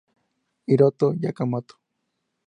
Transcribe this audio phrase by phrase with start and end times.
[0.67, 1.75] Hiroto Yamamoto